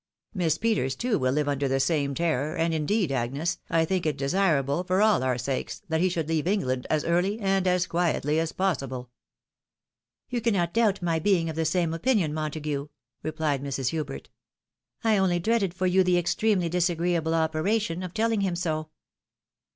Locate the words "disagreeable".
16.67-17.35